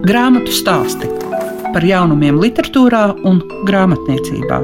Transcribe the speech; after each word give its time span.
Grāmatu 0.00 0.48
stāsti 0.48 1.04
par 1.74 1.84
jaunumiem, 1.84 2.38
literatūrā 2.40 3.02
un 3.28 3.42
grāmatniecībā. 3.68 4.60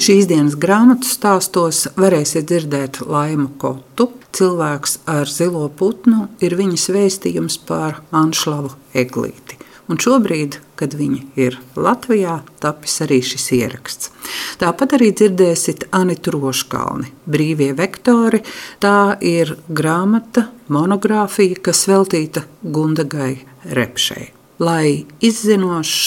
Šīs 0.00 0.30
dienas 0.30 0.56
grāmatu 0.56 1.04
stāstos 1.04 1.82
varēsiet 2.00 2.48
dzirdēt 2.48 3.02
Laimu 3.04 3.50
Kotu. 3.60 4.08
Cilvēks 4.32 5.02
ar 5.10 5.28
zilo 5.28 5.66
putnu 5.68 6.30
ir 6.40 6.56
viņas 6.56 6.88
vēstījums 6.96 7.60
par 7.68 8.00
Anšlavu 8.16 8.72
Eglīti. 8.96 9.60
Un 9.92 10.00
šobrīd, 10.00 10.56
kad 10.80 10.96
viņi 10.96 11.26
ir 11.36 11.60
Latvijā, 11.76 12.40
tapis 12.64 13.00
arī 13.04 13.20
šis 13.26 13.50
ieraksts. 13.58 14.14
Tāpat 14.60 14.92
arī 14.98 15.06
dzirdēsiet 15.16 15.86
Anitu 15.96 16.34
Roškalni, 16.34 17.08
brīvie 17.24 17.70
vektori. 17.78 18.42
Tā 18.82 19.16
ir 19.24 19.54
grāmata, 19.72 20.50
monogrāfija, 20.68 21.62
kas 21.64 21.86
veltīta 21.88 22.42
Gundagai 22.60 23.38
Repšai. 23.72 24.26
Lai 24.60 25.06
izzinošs 25.24 26.02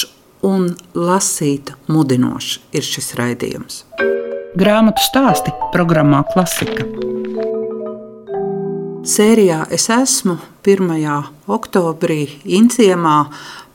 un 0.45 0.67
lasīta 0.93 1.79
mudinoši 1.89 2.61
ir 2.77 2.85
šis 2.85 3.15
raidījums. 3.17 3.79
Grāmatu 4.53 5.01
stāsti 5.01 5.49
programmā 5.73 6.21
Klasika. 6.29 6.85
Sērijā 9.03 9.63
es 9.73 9.89
esmu 9.91 10.37
1. 10.63 10.93
oktobrī 11.51 12.21
Inciemā 12.45 13.17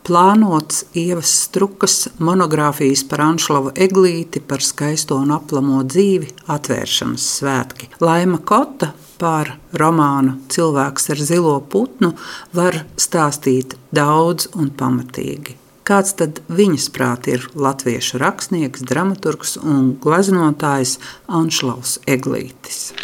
plānots 0.09 0.87
Ievas 0.97 1.29
Strukas 1.45 2.07
monogrāfijas 2.19 3.03
par 3.11 3.21
Anšlavu 3.27 3.75
Eglīti 3.77 4.41
par 4.41 4.63
skaisto 4.65 5.19
un 5.21 5.35
aplamo 5.37 5.83
dzīvi 5.85 6.31
atvēršanas 6.49 7.27
svētki. 7.37 7.91
Laima 8.01 8.41
Kota 8.41 8.95
par 9.21 9.53
romānu 9.77 10.39
Cilvēks 10.49 11.11
ar 11.13 11.21
zilo 11.21 11.59
putnu 11.61 12.15
var 12.57 12.81
stāstīt 12.97 13.77
daudz 13.93 14.49
un 14.57 14.71
pamatīgi. 14.73 15.59
Kāds 15.89 16.15
tad 16.17 16.41
viņas 16.53 16.89
prāt 16.93 17.29
ir 17.29 17.45
latviešu 17.57 18.21
rakstnieks, 18.21 18.85
dramaturgs 18.89 19.57
un 19.61 19.95
glaznotājs 20.01 20.97
Anšlaus 21.29 21.99
Eglītis? 22.09 22.95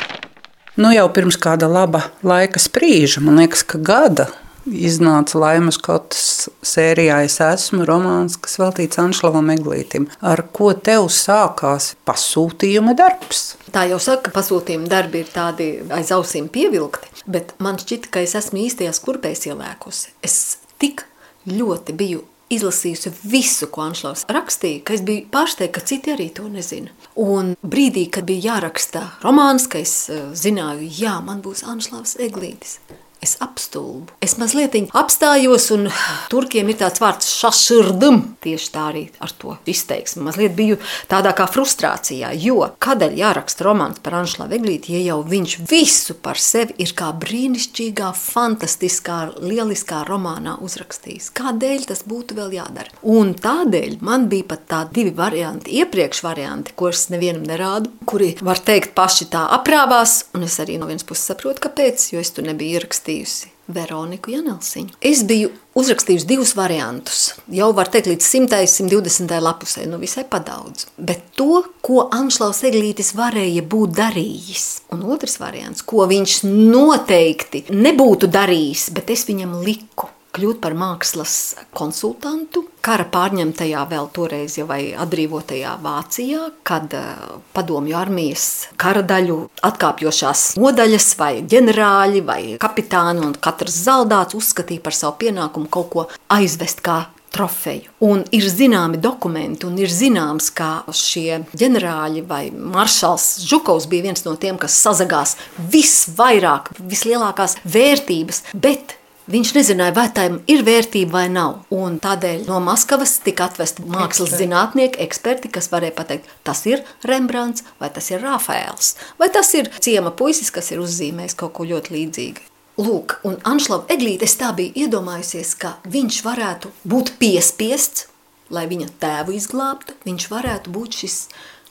Nu 0.81 0.89
jau 0.93 1.05
pirms 1.13 1.37
kāda 1.41 1.69
laba 1.69 2.07
laika 2.25 2.61
sprīža, 2.61 3.21
man 3.25 3.39
liekas, 3.43 3.63
ka 3.69 3.79
gada 3.79 4.31
iznāca 4.67 5.39
Laimas 5.41 5.79
Kotas 5.83 6.49
sērijā 6.65 7.21
Es 7.25 7.39
esmu 7.43 7.87
romāns, 7.89 8.37
kas 8.41 8.59
veltīts 8.61 9.01
Anšlavam 9.01 9.53
Eglītim. 9.55 10.09
Ar 10.25 10.45
ko 10.55 10.73
tev 10.75 11.09
sākās 11.13 11.95
pasūtījuma 12.09 12.97
darbs? 12.99 13.55
Tā 13.75 13.87
jau 13.91 14.01
saka, 14.03 14.29
ka 14.29 14.37
pasūtījuma 14.41 14.91
darbi 14.91 15.25
ir 15.25 15.33
tādi 15.33 15.71
aiz 15.95 16.13
ausīm 16.15 16.51
pievilkti, 16.53 17.25
bet 17.27 17.57
man 17.65 17.81
šķita, 17.81 18.13
ka 18.13 18.23
es 18.25 18.37
esmu 18.39 18.65
īstajās 18.67 19.03
kurpēs 19.05 19.49
ielēkusi. 19.51 20.15
Es 20.25 20.39
tik 20.83 21.07
ļoti 21.51 21.97
biju 21.97 22.25
izlasījusi 22.55 23.13
visu, 23.25 23.69
ko 23.73 23.87
Anšlaus 23.89 24.27
rakstīja, 24.31 24.83
ka 24.87 24.95
es 24.97 25.03
biju 25.07 25.27
pārsteigta, 25.33 25.79
ka 25.79 25.87
citi 25.89 26.13
arī 26.15 26.29
to 26.35 26.47
nezina. 26.51 26.93
Un 27.21 27.55
brīdī, 27.65 28.07
kad 28.13 28.29
bija 28.29 28.53
jāraksta 28.53 29.07
romāns, 29.25 29.67
ka 29.71 29.81
es 29.83 29.95
uh, 30.13 30.29
zināju, 30.37 30.91
jā, 31.01 31.17
man 31.25 31.43
būs 31.45 31.65
Anšlaus 31.71 32.19
Eglītis. 32.23 32.79
Es 33.25 33.39
apstulbu. 33.41 34.13
Es 34.21 34.35
mazliet 34.37 34.75
apstājos, 34.93 35.71
un 35.73 35.87
turkiem 36.29 36.69
ir 36.69 36.77
tāds 36.77 37.01
vārds 37.01 37.31
šaširdam. 37.39 38.19
Tieši 38.45 38.67
tā 38.75 38.83
arī 38.91 39.05
ar 39.23 39.31
to 39.41 39.55
izteiksmi. 39.71 40.27
Mazliet 40.27 40.53
biju 40.59 40.77
tādā 41.09 41.33
kā 41.37 41.47
frustrācijā, 41.49 42.35
jo 42.43 42.67
kādēļ 42.85 43.15
jāraksta 43.17 43.65
romāns 43.65 44.03
par 44.05 44.19
Anšlā 44.19 44.49
Veglīti, 44.51 44.97
ja 44.99 45.01
jau 45.07 45.21
viņš 45.31 45.55
visu 45.71 46.17
par 46.21 46.41
sevi 46.43 46.77
ir 46.85 46.93
kā 46.99 47.09
brīnišķīgā, 47.23 48.11
fantastiskā, 48.19 49.21
lieliskā 49.41 50.03
romānā 50.11 50.59
uzrakstījis. 50.67 51.31
Kādēļ 51.39 51.89
tas 51.95 52.05
būtu 52.11 52.37
vēl 52.37 52.59
jādara? 52.59 52.93
Un 53.09 53.33
tādēļ 53.39 53.97
man 54.05 54.29
bija 54.29 54.51
pat 54.53 54.69
tādi 54.75 54.99
divi 55.01 55.15
varianti, 55.17 55.79
iepriekš 55.81 56.25
varianti, 56.27 56.77
ko 56.77 56.93
es 56.93 57.07
nevienam 57.15 57.49
nerādu, 57.49 57.95
kuri, 58.05 58.35
var 58.45 58.61
teikt, 58.61 58.93
paši 58.99 59.31
tā 59.33 59.47
aprāvās, 59.57 60.27
un 60.37 60.45
es 60.45 60.61
arī 60.61 60.77
no 60.83 60.93
vienas 60.93 61.09
puses 61.09 61.31
saprotu, 61.33 61.65
kāpēc, 61.71 62.11
jo 62.13 62.21
es 62.21 62.35
tur 62.35 62.51
nebiju 62.51 62.83
ierakstījis 62.83 63.14
uzrakstījusi 63.15 63.53
Veroniku 63.75 64.29
Janelsiņu. 64.29 64.99
Es 65.01 65.23
biju 65.25 65.49
uzrakstījusi 65.75 66.27
divus 66.29 66.53
variantus. 66.57 67.35
Jau 67.49 67.71
var 67.73 67.89
teikt, 67.89 68.11
līdz 68.11 68.27
100, 68.27 68.59
120 68.69 69.41
lapusē, 69.41 69.87
nu 69.89 69.97
visai 70.03 70.27
padaudz. 70.29 70.85
Bet 70.99 71.33
to, 71.39 71.63
ko 71.81 72.11
Anšlaus 72.13 72.61
Eglītis 72.69 73.15
varēja 73.17 73.65
būt 73.65 73.97
darījis, 73.97 74.67
un 74.93 75.07
otrs 75.09 75.39
variants, 75.41 75.81
ko 75.81 76.05
viņš 76.11 76.43
noteikti 76.45 77.65
nebūtu 77.73 78.29
darījis, 78.29 78.91
bet 78.93 79.15
es 79.17 79.25
viņam 79.31 79.57
liku 79.65 80.13
kļūt 80.35 80.61
par 80.65 80.77
mākslas 80.79 81.35
konsultantu. 81.77 82.65
Kara 82.85 83.07
pārņemtajā 83.09 83.85
vēl 83.89 84.11
toreiz 84.13 84.59
jau 84.59 84.67
atbrīvotajā 84.69 85.77
Vācijā, 85.85 86.51
kad 86.67 86.93
uh, 86.99 87.39
padomju 87.57 87.97
armijas 87.97 88.69
kara 88.81 89.05
daļu 89.07 89.39
atkāpjošās 89.65 90.47
nodaļas 90.61 91.09
vai 91.21 91.33
ģenerāļi 91.49 92.25
vai 92.27 92.41
kapitāni 92.61 93.25
un 93.25 93.35
katrs 93.41 93.81
zaldāts 93.87 94.37
uzskatīja 94.37 94.85
par 94.85 94.97
savu 94.97 95.19
pienākumu 95.25 95.71
kaut 95.73 95.91
ko 95.95 96.09
aizvest 96.35 96.85
kā 96.85 97.05
trofeju. 97.35 97.91
Un 98.07 98.23
ir 98.35 98.47
zināmi 98.51 99.01
dokumenti, 99.03 99.67
un 99.67 99.79
ir 99.81 99.91
zināms, 99.91 100.51
ka 100.55 100.85
šie 100.95 101.43
ģenerāļi 101.57 102.25
vai 102.29 102.45
maršals 102.55 103.47
Žukovs 103.49 103.89
bija 103.91 104.09
viens 104.09 104.25
no 104.27 104.37
tiem, 104.41 104.59
kas 104.61 104.77
sazagās 104.85 105.37
visvairāk, 105.73 106.71
vislielākās 106.79 107.59
vērtības, 107.65 108.45
bet 108.55 108.99
Viņš 109.25 109.55
nezināja, 109.57 109.95
vai 109.97 110.09
tam 110.13 110.35
ir 110.53 110.61
vērtība 110.67 111.15
vai 111.15 111.29
nav. 111.33 111.63
Un 111.73 111.97
tādēļ 112.03 112.43
no 112.45 112.59
Maskavas 112.61 113.15
tika 113.25 113.47
atvesti 113.49 113.87
mākslas 113.89 114.35
zinātnieki, 114.37 115.01
eksperti, 115.01 115.49
kas 115.55 115.71
varēja 115.73 115.95
pateikt, 115.97 116.29
tas 116.45 116.61
ir 116.69 116.83
Rembrandts, 117.09 117.65
vai 117.81 117.89
tas 117.95 118.11
ir 118.13 118.21
Rafaels, 118.21 118.91
vai 119.17 119.31
tas 119.33 119.49
ir 119.57 119.71
ciema 119.81 120.13
puisis, 120.13 120.53
kas 120.53 120.69
ir 120.75 120.83
uzzīmējis 120.85 121.39
kaut 121.41 121.55
ko 121.57 121.65
ļoti 121.71 121.97
līdzīgu. 121.97 122.45
Lūk, 122.85 123.21
un 123.25 123.39
Anšlava 123.49 123.89
Eglītes 123.95 124.37
tā 124.37 124.51
bija 124.53 124.85
iedomājusies, 124.85 125.55
ka 125.57 125.77
viņš 125.89 126.21
varētu 126.27 126.75
būt 126.85 127.15
piespiests, 127.23 128.11
lai 128.53 128.67
viņa 128.69 128.91
tēvu 129.01 129.39
izglābtu, 129.39 129.97
viņš 130.05 130.29
varētu 130.33 130.75
būt 130.75 131.01
šis 131.01 131.19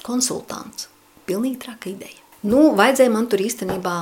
konsultants. 0.01 0.87
Pilnīgi 1.29 1.61
traka 1.67 1.91
ideja. 1.91 2.17
Nu, 2.43 2.71
vajadzēja 2.75 3.13
man 3.13 3.29
tur 3.29 3.43
īstenībā 3.43 3.97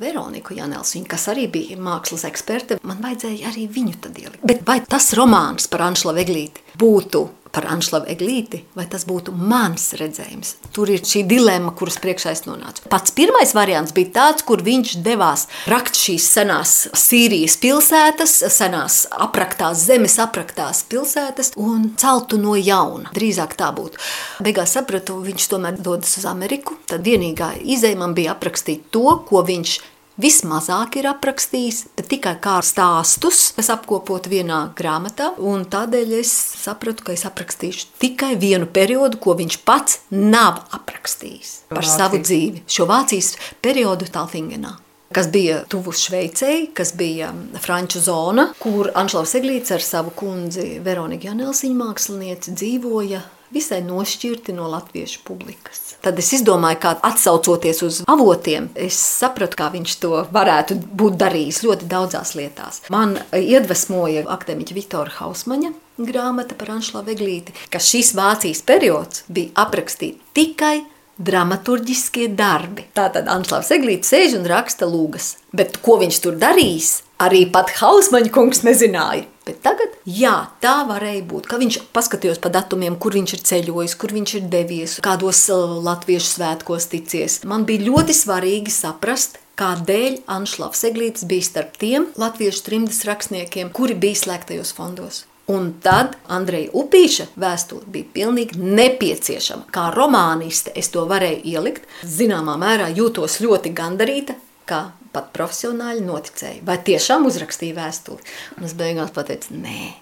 Veroniku 0.00 0.54
Janelsiņu, 0.54 1.08
kas 1.10 1.26
arī 1.32 1.48
bija 1.50 1.78
mākslas 1.80 2.24
eksperte, 2.28 2.78
man 2.86 3.02
vajadzēja 3.02 3.50
arī 3.50 3.66
viņu 3.72 3.98
tad 4.04 4.18
ielikt. 4.20 4.44
Bet 4.46 4.64
vai 4.68 4.80
tas 4.86 5.10
romāns 5.18 5.68
par 5.70 5.88
Anšlavu 5.90 6.22
Eglīti 6.22 6.78
būtu 6.80 7.26
par 7.54 7.66
Anšlavu 7.70 8.08
Eglīti, 8.12 8.62
vai 8.78 8.86
tas 8.90 9.04
būtu 9.08 9.34
mans 9.34 9.90
redzējums? 9.98 10.54
Tur 10.74 10.90
ir 10.92 11.02
šī 11.06 11.24
dilemma, 11.28 11.72
kuras 11.76 11.98
priekšā 12.02 12.34
es 12.34 12.44
nonācu. 12.46 12.86
Pats 12.92 13.14
pirmais 13.16 13.54
variants 13.56 13.94
bija 13.96 14.12
tāds, 14.16 14.44
kur 14.46 14.62
viņš 14.66 14.96
devās 15.04 15.46
rakt 15.70 15.98
šīs 15.98 16.28
senās 16.34 16.74
Sīrijas 16.96 17.58
pilsētas, 17.60 18.36
senās 18.54 19.02
apraktās 19.10 19.84
zemes 19.86 20.18
apraktās 20.22 20.84
pilsētas 20.90 21.54
un 21.60 21.90
celtu 22.00 22.40
no 22.40 22.56
jauna. 22.58 23.12
Drīzāk 23.16 23.56
tā 23.58 23.70
būtu. 23.76 24.00
Beigās 24.44 24.76
sapratu, 24.78 25.20
viņš 25.24 25.48
tomēr 25.52 25.80
dodas 25.80 26.16
uz 26.20 26.26
Ameriku. 26.30 26.78
Tad 26.90 27.06
vienīgā 27.06 27.54
izēja 27.60 27.98
man 28.00 28.14
bija 28.18 28.36
aprakstīt 28.36 28.90
to, 28.94 29.18
ko 29.28 29.44
viņš 29.46 29.80
vismazāk 30.20 30.98
ir 31.00 31.08
aprakstījis, 31.10 31.80
bet 31.98 32.10
tikai 32.12 32.36
kā 32.42 32.58
stāstus, 32.66 33.50
kas 33.56 33.70
apkopot 33.72 34.28
vienā 34.30 34.60
grāmatā. 34.78 35.32
Tādēļ 35.70 36.14
es 36.20 36.34
sapratu, 36.64 37.06
ka 37.06 37.14
es 37.16 37.26
aprakstīšu 37.28 37.96
tikai 38.02 38.34
vienu 38.40 38.68
periodu, 38.70 39.20
ko 39.22 39.36
viņš 39.38 39.58
pats 39.66 40.00
nav 40.10 40.64
aprakstījis 40.76 41.56
par 41.70 41.82
Vācija. 41.82 41.96
savu 41.96 42.22
dzīvi. 42.22 42.64
Šo 42.70 42.86
Vācijas 42.90 43.34
periodu 43.64 44.08
Talfingenā 44.10 44.76
kas 45.10 45.26
bija 45.30 45.64
tuvu 45.68 45.92
Šveicei, 45.92 46.68
kas 46.74 46.92
bija 46.94 47.32
Franču 47.58 47.98
zona, 48.00 48.52
kur 48.62 48.92
Anšlaus 48.94 49.34
Eglīts 49.34 49.74
ar 49.74 49.82
savu 49.82 50.12
kundzi 50.14 50.78
Veroniku 50.84 51.26
Janelsiņu 51.26 51.78
mākslinieci 51.80 52.54
dzīvoja 52.54 53.22
visai 53.54 53.80
nošķirti 53.84 54.54
no 54.56 54.68
latviešu 54.70 55.22
publikas. 55.26 55.96
Tad 56.00 56.18
es 56.22 56.30
izdomāju, 56.38 56.78
kā 56.80 56.94
atsaucoties 57.06 57.82
uz 57.84 58.00
avotiem, 58.08 58.70
es 58.74 58.96
sapratu, 58.96 59.58
kā 59.60 59.68
viņš 59.74 59.96
to 60.02 60.22
varētu 60.32 60.78
būt 61.00 61.18
darījis 61.20 61.62
ļoti 61.66 61.90
daudzās 61.90 62.34
lietās. 62.38 62.82
Man 62.92 63.18
iedvesmoja 63.36 64.24
akadēmiķa 64.30 64.76
Viktora 64.78 65.16
Hausmaņa 65.18 65.74
grāmata 66.00 66.56
par 66.56 66.72
Anšlavu 66.78 67.12
Eglīti, 67.12 67.52
ka 67.72 67.82
šis 67.82 68.14
Vācijas 68.16 68.64
periods 68.64 69.26
bija 69.28 69.52
aprakstīts 69.66 70.32
tikai 70.36 70.80
dramaturgiskie 71.20 72.30
darbi. 72.32 72.86
Tātad 72.96 73.28
Anšlavs 73.28 73.70
Eglīts 73.76 74.08
sēž 74.12 74.38
un 74.38 74.48
raksta 74.48 74.88
lūgas. 74.88 75.34
Bet 75.52 75.76
ko 75.84 75.98
viņš 76.00 76.20
tur 76.24 76.38
darīs, 76.40 77.00
arī 77.20 77.44
pat 77.52 77.74
Hausmaņa 77.80 78.32
kungs 78.32 78.64
nezināja. 78.64 79.26
Bet 79.48 79.62
tagad 79.64 79.90
Jā, 80.08 80.48
tā 80.64 80.80
varēja 80.88 81.20
būt. 81.28 81.46
Ka 81.50 81.58
viņš 81.60 81.76
paskatījās 81.92 82.40
pa 82.40 82.48
datumiem, 82.52 82.96
kur 82.96 83.12
viņš 83.14 83.34
ir 83.36 83.42
ceļojis, 83.50 83.94
kur 84.00 84.14
viņš 84.16 84.32
ir 84.38 84.46
devies, 84.52 84.96
kādos 85.04 85.42
uh, 85.52 85.76
latviešu 85.84 86.30
svētkos 86.38 86.88
ticies. 86.90 87.40
Man 87.44 87.66
bija 87.68 87.84
ļoti 87.84 88.16
svarīgi 88.16 88.72
saprast, 88.72 89.38
kādēļ 89.60 90.22
Anšlavs 90.30 90.86
Eglītis 90.88 91.26
bija 91.28 91.44
starp 91.44 91.76
tiem 91.80 92.08
latviešu 92.20 92.64
trimdas 92.64 93.02
rakstniekiem, 93.04 93.74
kuri 93.76 93.98
bija 94.00 94.22
slēgtajos 94.22 94.72
fondos. 94.76 95.26
Un 95.50 95.72
tad 95.82 96.14
Andreja 96.30 96.70
Upīša 96.78 97.32
vēstule 97.42 97.84
bija 97.90 98.08
pilnīgi 98.14 98.56
nepieciešama. 98.60 99.66
Kā 99.74 99.90
romāniste 99.92 100.72
es 100.78 100.88
to 100.94 101.04
varēju 101.10 101.42
ielikt. 101.52 101.90
Zināmā 102.06 102.54
mērā 102.60 102.88
jūtos 102.94 103.40
ļoti 103.42 103.74
gandarīta, 103.76 104.38
ka 104.70 104.92
pat 105.14 105.32
profesionāļi 105.36 106.04
noticēja. 106.06 106.62
Vai 106.66 106.78
tiešām 106.86 107.26
uzrakstīja 107.30 107.78
vēstuli? 107.80 108.24
Un 108.58 108.68
es 108.68 108.76
beigās 108.78 109.12
pateicu, 109.16 109.56
nē, 109.60 109.92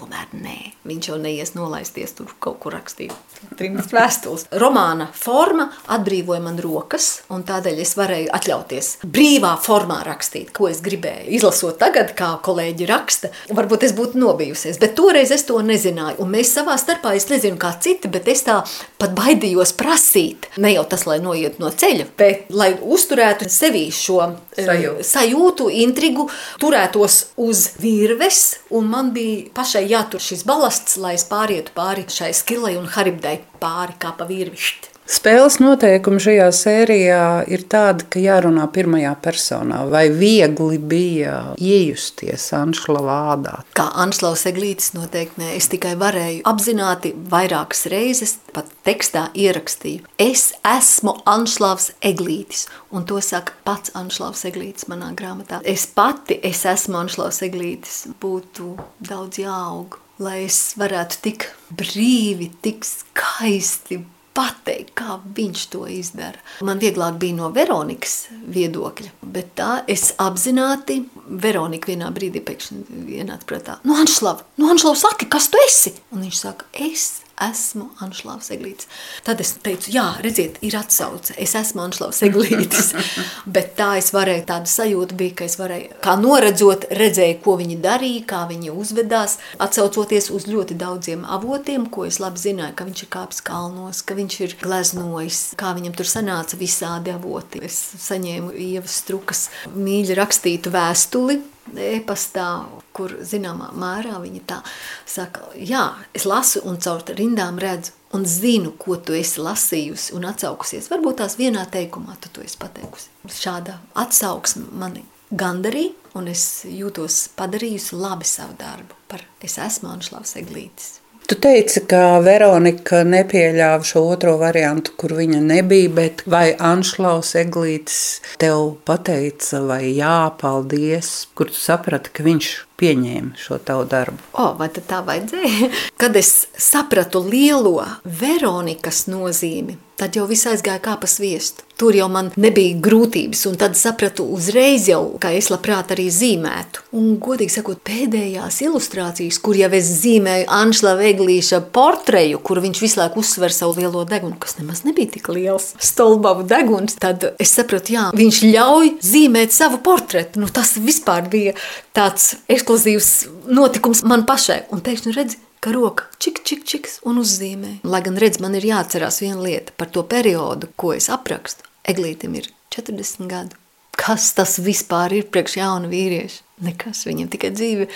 Tomēr 0.00 0.30
nē, 0.32 0.56
viņš 0.88 1.06
jau 1.10 1.16
neies 1.20 1.50
nolaisties 1.52 2.14
tur 2.16 2.30
kaut 2.40 2.56
kur 2.62 2.72
rakstīt. 2.72 3.12
Trimdas 3.58 3.90
vēstules. 3.92 4.46
Romāna 4.56 5.10
forma 5.12 5.66
atbrīvoja 5.92 6.40
man 6.40 6.56
rokas, 6.60 7.08
un 7.28 7.42
tādēļ 7.44 7.82
es 7.82 7.92
varēju 7.98 8.30
atļauties 8.36 8.88
brīvā 9.04 9.50
formā 9.60 9.98
rakstīt, 10.06 10.54
ko 10.56 10.70
es 10.70 10.80
gribēju. 10.84 11.26
Izlasot 11.36 11.76
tagad, 11.82 12.14
kā 12.16 12.30
kolēģi 12.46 12.88
raksta, 12.88 13.28
varbūt 13.52 13.84
es 13.90 13.92
būtu 13.96 14.20
nobijusies, 14.22 14.78
bet 14.80 14.94
toreiz 14.96 15.34
es 15.36 15.44
to 15.48 15.58
nezināju. 15.64 16.16
Un 16.24 16.32
mēs 16.32 16.54
savā 16.56 16.78
starpā, 16.80 17.12
es 17.18 17.28
nezinu 17.28 17.60
kā 17.60 17.74
citi, 17.84 18.08
bet 18.08 18.32
es 18.32 18.46
tā 18.48 18.62
pat 19.00 19.12
baidījos 19.18 19.74
prasīt. 19.76 20.48
Ne 20.64 20.72
jau 20.78 20.86
tas, 20.88 21.04
lai 21.10 21.18
noiet 21.20 21.60
no 21.60 21.68
ceļa, 21.68 22.08
bet 22.16 22.48
lai 22.56 22.70
uzturētu 22.80 23.50
sevī 23.52 23.84
šo 23.92 24.22
eh, 24.30 24.64
sajūtu, 24.64 25.06
sajūtu 25.12 25.68
intrigu, 25.84 26.30
turētos 26.62 27.20
uz 27.40 27.66
virves, 27.84 28.62
un 28.72 28.88
man 28.88 29.12
bija 29.12 29.50
pašai 29.60 29.89
jātur 29.90 30.22
šis 30.22 30.44
balasts, 30.46 30.96
lai 31.02 31.16
es 31.18 31.26
pārietu 31.28 31.74
pāri 31.76 32.06
šai 32.08 32.30
skilai 32.36 32.76
un 32.78 32.88
haribdai 32.94 33.40
pāri 33.62 33.98
kā 34.00 34.14
pa 34.18 34.28
virvišķi. 34.30 34.89
Spēles 35.10 35.56
noteikumi 35.58 36.20
šajā 36.22 36.44
sērijā 36.54 37.22
ir 37.50 37.64
tādi, 37.66 38.04
ka 38.12 38.20
jārunā 38.22 38.68
pirmajā 38.70 39.16
personā. 39.18 39.80
Vai 39.90 40.04
viegli 40.14 40.76
bija 40.78 41.32
iejusties 41.58 42.44
Anšla 42.54 43.02
vārdā? 43.02 43.54
Kā 43.74 43.88
Anšlaus 44.04 44.44
Eglītis 44.46 44.92
noteikti 44.94 45.42
nē. 45.42 45.48
Es 45.58 45.66
tikai 45.72 45.96
varēju 45.98 46.44
apzināti 46.46 47.10
vairākas 47.32 47.88
reizes, 47.90 48.36
pat 48.54 48.70
tekstā 48.86 49.24
ierakstīju. 49.34 50.06
Es 50.22 50.52
esmu 50.62 51.16
Anšlavs 51.26 51.90
Eglītis, 52.12 52.68
un 52.94 53.08
to 53.10 53.18
saka 53.24 53.58
pats 53.66 53.90
Anšlavs 53.98 54.44
Eglītis 54.46 54.86
manā 54.92 55.10
grāmatā. 55.18 55.58
Es 55.66 55.88
pati, 55.90 56.38
es 56.38 56.62
esmu 56.70 57.02
Anšlavs 57.02 57.42
Eglītis, 57.48 58.04
būtu 58.22 58.76
daudz 59.10 59.42
jāaug, 59.42 59.98
lai 60.22 60.44
es 60.46 60.62
varētu 60.78 61.20
tik 61.26 61.50
brīvi, 61.74 62.52
tik 62.62 62.86
skaisti 62.86 64.04
pateikt, 64.36 64.92
kā 64.98 65.18
viņš 65.36 65.64
to 65.72 65.84
izdara. 65.90 66.40
Man 66.66 66.82
vieglāk 66.82 67.18
bija 67.20 67.38
no 67.38 67.50
Veronikas 67.54 68.28
viedokļa, 68.50 69.14
bet 69.22 69.54
tā 69.58 69.70
es 69.90 70.10
apzināti, 70.22 71.02
Veronika 71.30 71.90
vienā 71.92 72.10
brīdī 72.14 72.42
pēkšņi 72.44 73.16
ienāca 73.20 73.48
prātā, 73.48 73.80
nu 73.86 73.98
Anšlav, 74.00 74.44
nu 74.60 74.70
Anšlav 74.72 74.98
saki, 75.00 75.30
kas 75.30 75.50
tu 75.52 75.60
esi? 75.66 75.94
Un 76.14 76.24
viņš 76.26 76.44
saka, 76.44 76.70
es 76.74 77.08
esmu 77.20 77.29
Anšlavs 77.40 78.50
Eglītis. 78.54 78.88
Tad 79.26 79.40
es 79.42 79.54
teicu, 79.64 79.90
jā, 79.94 80.04
redziet, 80.24 80.58
ir 80.66 80.76
atsauce, 80.78 81.34
es 81.40 81.54
esmu 81.58 81.84
Anšlavs 81.86 82.22
Eglītis. 82.26 82.92
Bet 83.54 83.74
tā 83.78 83.94
es 84.00 84.10
varēju, 84.14 84.44
tāda 84.48 84.70
sajūta 84.70 85.16
bija, 85.18 85.36
ka 85.40 85.48
es 85.48 85.56
varēju, 85.60 86.00
kā 86.04 86.16
noredzot, 86.20 86.88
redzēju, 87.00 87.38
ko 87.44 87.56
viņi 87.60 87.78
darīja, 87.84 88.24
kā 88.30 88.42
viņi 88.50 88.74
uzvedās, 88.74 89.38
atsaucoties 89.62 90.30
uz 90.34 90.48
ļoti 90.50 90.76
daudziem 90.80 91.24
avotiem, 91.24 91.88
ko 91.92 92.06
es 92.08 92.20
labi 92.22 92.42
zināju, 92.42 92.76
ka 92.76 92.88
viņš 92.88 93.04
ir 93.06 93.12
kāps 93.16 93.44
kalnos, 93.46 94.02
ka 94.04 94.18
viņš 94.18 94.40
ir 94.46 94.58
gleznojis, 94.60 95.42
kā 95.60 95.72
viņam 95.78 95.96
tur 95.98 96.10
sanāca 96.10 96.60
visādi 96.60 97.14
avoti. 97.14 97.64
Es 97.66 97.78
saņēmu 98.06 98.52
Ievas 98.70 99.00
Strukas 99.02 99.46
mīļi 99.74 100.18
rakstītu 100.18 100.72
vēstuli, 100.74 101.40
e-pastā, 101.78 102.48
kur 102.96 103.14
zināmā 103.22 103.70
mērā 103.78 104.18
viņa 104.22 104.42
tā 104.48 104.60
saka, 105.06 105.52
jā, 105.54 105.86
es 106.16 106.26
lasu 106.28 106.64
un 106.68 106.80
caur 106.82 107.04
rindām 107.16 107.60
redzu 107.62 107.94
un 108.16 108.26
zinu, 108.26 108.72
ko 108.78 108.96
tu 108.96 109.14
esi 109.14 109.42
lasījusi 109.42 110.14
un 110.18 110.26
atsaukusies. 110.30 110.90
Varbūt 110.90 111.20
tās 111.22 111.38
vienā 111.38 111.64
teikumā 111.70 112.18
tu 112.20 112.32
to 112.34 112.42
esi 112.42 112.58
pateikusi. 112.58 113.10
Šāda 113.30 113.78
atsauksme 113.94 114.66
mani 114.74 115.04
gandarīja, 115.30 115.94
un 116.18 116.30
es 116.30 116.64
jūtos 116.66 117.28
padarījusi 117.38 118.00
labi 118.00 118.26
savu 118.26 118.56
darbu 118.58 118.98
par 119.10 119.22
es 119.42 119.58
esmu 119.58 119.90
Anšlavs 119.90 120.36
Eglītis. 120.38 120.99
Tu 121.30 121.36
teici, 121.38 121.84
ka 121.86 122.18
Veronika 122.26 123.04
nepieļāva 123.06 123.84
šo 123.86 124.00
otro 124.10 124.32
variantu, 124.40 124.96
kur 124.98 125.12
viņa 125.14 125.38
nebija, 125.44 125.90
bet 125.94 126.24
vai 126.26 126.56
Anšlaus 126.58 127.36
Eglītis 127.38 128.00
tev 128.42 128.72
pateica 128.82 129.60
vai 129.62 129.92
jā, 129.94 130.16
paldies, 130.40 131.28
kur 131.38 131.52
tu 131.52 131.54
saprati, 131.54 132.10
ka 132.10 132.26
viņš 132.26 132.48
pieņēma 132.82 133.38
šo 133.38 133.60
tavu 133.62 133.86
darbu. 133.92 134.18
O, 134.42 134.48
vai 134.58 134.66
tā 134.74 135.04
vajadzēja? 135.06 135.70
Kad 136.02 136.18
es 136.18 136.32
sapratu 136.58 137.22
lielo 137.22 137.76
Veronikas 138.02 139.04
nozīmi, 139.06 139.78
tad 140.00 140.16
jau 140.16 140.26
viss 140.30 140.48
aizgāja 140.48 140.80
kā 140.82 140.96
pa 141.00 141.08
sviestu. 141.10 141.66
Tur 141.80 141.96
jau 141.96 142.10
man 142.12 142.26
nebija 142.36 142.76
grūtības, 142.84 143.46
un 143.48 143.54
tad 143.60 143.76
sapratu 143.78 144.26
uzreiz 144.34 144.84
jau, 144.90 145.14
ka 145.20 145.30
es 145.32 145.48
labprāt 145.48 145.94
arī 145.94 146.10
zīmētu. 146.12 146.82
Un, 146.96 147.14
godīgi 147.22 147.54
sakot, 147.54 147.80
pēdējās 147.86 148.58
ilustrācijas, 148.66 149.38
kur 149.40 149.56
jau 149.56 149.70
es 149.78 149.88
zīmēju 150.02 150.48
Anšla 150.52 150.92
Veglīša 150.98 151.62
portreju, 151.72 152.42
kur 152.44 152.60
viņš 152.60 152.82
visu 152.84 153.00
laiku 153.00 153.24
uzsver 153.24 153.54
savu 153.56 153.80
lielo 153.80 154.04
degunu, 154.08 154.36
kas 154.40 154.58
nemaz 154.60 154.84
nebija 154.84 155.14
tik 155.16 155.32
liels, 155.32 155.72
stolbavu 155.80 156.44
deguns, 156.48 156.98
tad 157.00 157.30
es 157.40 157.56
sapratu, 157.56 157.96
jā, 157.96 158.08
viņš 158.16 158.42
ļauj 158.50 158.94
zīmēt 159.00 159.56
savu 159.56 159.80
portretu. 159.84 160.44
Nu, 160.44 160.52
tas 160.52 160.76
vispār 160.76 161.32
bija 161.32 161.56
tāds 161.96 162.34
ekskluzīvs 162.52 163.14
notikums 163.48 164.04
man 164.04 164.28
pašai. 164.28 164.66
Un 164.68 164.84
pēkšņi 164.84 165.16
redzi, 165.16 165.40
ka 165.60 165.72
roka 165.76 166.08
čik, 166.18 166.42
čik, 166.44 166.64
čiks 166.64 167.00
un 167.06 167.20
uzzīmē. 167.20 167.80
Lai 167.84 168.02
gan 168.04 168.18
redz, 168.20 168.40
man 168.40 168.56
ir 168.56 168.66
jāatcerās 168.72 169.20
viena 169.24 169.40
lieta 169.44 169.76
par 169.76 169.92
to 169.92 170.04
periodu, 170.08 170.72
ko 170.80 170.94
es 170.96 171.10
aprakstu. 171.12 171.68
Eglītim 171.88 172.36
ir 172.40 172.48
40 172.74 173.28
gadu. 173.30 173.58
Kas 174.00 174.30
tas 174.32 174.56
vispār 174.64 175.12
ir 175.12 175.26
priekš 175.28 175.58
jauna 175.60 175.90
vīrieša? 175.90 176.46
Nekas, 176.64 177.06
viņam 177.08 177.28
tikai 177.32 177.50
dzīve 177.56 177.86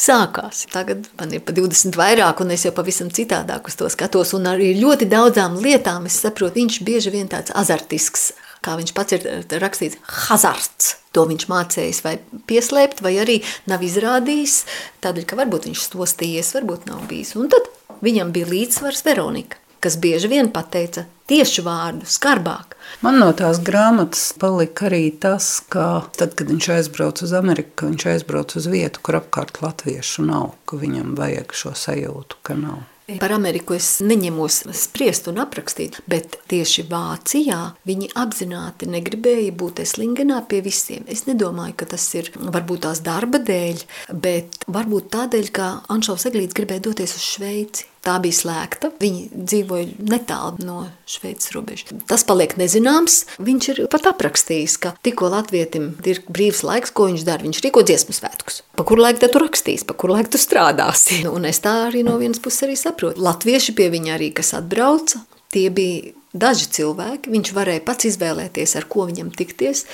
sākās. 0.00 0.62
Tagad 0.72 1.04
man 1.18 1.32
ir 1.36 1.42
pa 1.44 1.52
20 1.56 1.96
vairāk, 2.00 2.40
un 2.40 2.54
es 2.54 2.64
jau 2.64 2.72
pavisam 2.76 3.10
citādāk 3.12 3.68
uz 3.68 3.76
to 3.76 3.88
skatos. 3.92 4.32
Un 4.36 4.48
arī 4.48 4.70
ļoti 4.78 5.08
daudzām 5.08 5.58
lietām 5.60 6.08
es 6.08 6.16
saprotu, 6.24 6.56
viņš 6.60 6.80
bieži 6.88 7.12
vien 7.12 7.28
tāds 7.32 7.52
azartisks, 7.52 8.30
kā 8.64 8.76
viņš 8.80 8.92
pats 8.96 9.16
ir 9.16 9.26
rakstīts, 9.62 10.00
hazards. 10.28 10.94
To 11.14 11.26
viņš 11.30 11.46
mācījis 11.50 12.00
vai 12.02 12.16
pieslēpt, 12.48 13.04
vai 13.04 13.14
arī 13.22 13.38
nav 13.70 13.84
izrādījis, 13.86 14.62
tādēļ, 15.04 15.26
ka 15.30 15.38
varbūt 15.38 15.68
viņš 15.70 15.84
stostījies, 15.90 16.54
varbūt 16.56 16.88
nav 16.90 17.04
bijis. 17.10 17.36
Un 17.38 17.52
tad 17.52 17.68
viņam 18.04 18.32
bija 18.34 18.50
līdzsvars 18.50 19.04
Veronika, 19.06 19.60
kas 19.84 19.98
bieži 20.00 20.32
vien 20.32 20.50
pateica 20.50 21.06
tiešu 21.30 21.64
vārdu, 21.64 22.08
skarbāk. 22.08 22.74
Man 23.04 23.20
no 23.20 23.30
tās 23.36 23.60
grāmatas 23.64 24.32
palika 24.40 24.88
arī 24.88 25.06
tas, 25.20 25.58
ka 25.72 26.04
tad, 26.18 26.34
kad 26.38 26.50
viņš 26.50 26.70
aizbrauca 26.78 27.24
uz 27.26 27.36
Ameriku, 27.36 27.88
viņš 27.92 28.08
aizbrauca 28.14 28.58
uz 28.60 28.68
vietu, 28.72 29.04
kur 29.04 29.20
apkārt 29.20 29.62
latviešu 29.64 30.26
nav, 30.26 30.56
ka 30.68 30.80
viņam 30.80 31.14
vajag 31.20 31.54
šo 31.56 31.76
sajūtu, 31.78 32.42
ka 32.44 32.58
nav. 32.58 32.82
Par 33.04 33.34
Ameriku 33.36 33.74
es 33.76 33.98
neņemos 34.00 34.62
spriest 34.72 35.26
un 35.28 35.42
aprakstīt, 35.42 35.98
bet 36.08 36.38
tieši 36.48 36.86
Vācijā 36.88 37.58
viņi 37.84 38.08
apzināti 38.16 38.88
negribēja 38.88 39.52
būt 39.60 39.82
eslingenā 39.84 40.40
pie 40.48 40.62
visiem. 40.64 41.04
Es 41.12 41.26
nedomāju, 41.28 41.76
ka 41.82 41.90
tas 41.92 42.06
ir 42.16 42.32
varbūt 42.34 42.86
tās 42.86 43.04
darba 43.04 43.42
dēļ, 43.44 43.84
bet 44.24 44.64
varbūt 44.72 45.12
tādēļ, 45.18 45.50
ka 45.52 45.72
Anšaus 45.92 46.24
Eglīts 46.30 46.56
gribēja 46.56 46.86
doties 46.88 47.18
uz 47.18 47.28
Šveici. 47.34 47.90
Tā 48.04 48.18
bija 48.20 48.36
slēgta. 48.36 48.90
Viņi 49.00 49.22
dzīvoja 49.32 50.08
netālu 50.10 50.64
no 50.66 50.78
Šveices 51.08 51.54
robežas. 51.54 51.94
Tas 52.10 52.24
paliek 52.28 52.52
nezināms. 52.60 53.22
Viņš 53.40 53.68
ir 53.72 53.80
pat 53.92 54.10
aprakstījis, 54.12 54.76
ka 54.82 54.92
tikko 55.04 55.30
Latvijam 55.32 55.94
ir 56.04 56.20
brīvs 56.28 56.60
laiks, 56.66 56.92
ko 56.92 57.08
viņš 57.08 57.24
dara. 57.24 57.46
Viņš 57.46 57.62
rīko 57.64 57.84
dziesmu 57.86 58.16
svētkus. 58.16 58.60
Pa 58.76 58.84
kuru 58.84 59.06
laiku 59.06 59.24
tu 59.24 59.40
rakstīsi, 59.40 59.86
pa 59.88 59.96
kuru 59.96 60.18
laiku 60.18 60.34
tu 60.34 60.42
strādāsi. 60.42 61.22
Un 61.30 61.48
es 61.48 61.62
tā 61.64 61.74
arī 61.86 62.04
no 62.04 62.18
vienas 62.20 62.42
puses 62.44 62.66
arī 62.68 62.76
saprotu. 62.76 63.24
Latvieši 63.24 63.76
pie 63.78 63.88
viņa 63.94 64.14
arī, 64.18 64.30
kas 64.36 64.52
atbrauca, 64.58 65.24
tie 65.54 65.70
bija 65.72 66.12
daži 66.34 66.68
cilvēki. 66.76 67.32
Viņš 67.32 67.52
varēja 67.56 67.84
pats 67.86 68.10
izvēlēties, 68.10 68.76
ar 68.76 68.88
ko 68.90 69.08
viņam 69.08 69.32
tikties. 69.32 69.84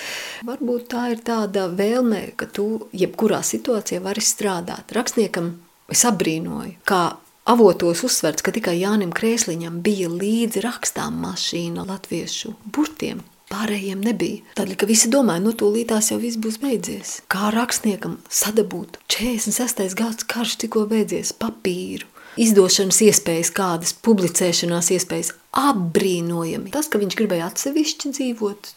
Varbūt 0.49 0.90
tā 0.90 1.11
ir 1.14 1.23
tāda 1.25 1.69
vēlme, 1.71 2.31
ka 2.40 2.49
tu 2.50 2.88
jebkurā 2.97 3.45
situācijā 3.47 4.02
vari 4.02 4.25
strādāt. 4.25 4.95
Rakstniekam 4.97 5.52
es 5.93 6.07
apbrīnoju, 6.09 6.79
kā 6.88 7.05
Avotos 7.50 8.04
uzsverts, 8.07 8.45
ka 8.47 8.52
tikai 8.54 8.76
Jānim 8.78 9.11
Krēsliņam 9.16 9.80
bija 9.83 10.07
līdzi 10.12 10.62
rakstām 10.62 11.16
mašīna 11.25 11.83
latviešu 11.88 12.52
burtiem. 12.71 13.25
Pārējiem 13.50 14.04
nebija. 14.07 14.45
Tādēļ, 14.54 14.76
ka 14.78 14.87
visi 14.87 15.11
domāja, 15.11 15.42
nu, 15.42 15.50
tūlītās 15.59 16.12
jau 16.12 16.21
viss 16.23 16.38
būs 16.38 16.61
beidzies. 16.62 17.16
Kā 17.33 17.50
rakstniekam 17.50 18.21
sadabūt 18.30 19.00
46. 19.11 19.97
gads 19.99 20.28
karš 20.30 20.61
tikko 20.62 20.85
beidzies 20.92 21.35
papīru. 21.35 22.07
Izdošanas 22.38 23.02
iespējas, 23.09 23.50
kādas 23.50 23.97
publicēšanās 24.07 24.92
iespējas, 24.95 25.35
apbrīnojami. 25.50 26.71
Tas, 26.71 26.87
ka 26.87 27.02
viņš 27.02 27.19
gribēja 27.19 27.50
atsevišķi 27.50 28.14
dzīvot, 28.14 28.75